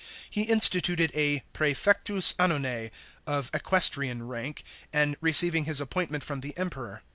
He 0.31 0.45
instituted 0.49 1.11
a 1.13 1.43
prasfectus 1.53 2.33
annonse, 2.39 2.89
of 3.27 3.51
equestrian 3.53 4.25
rank, 4.27 4.63
and 4.91 5.15
receiving 5.21 5.65
his 5.65 5.79
appointment 5.79 6.23
from 6.23 6.39
the 6.41 6.57
Emperor. 6.57 7.03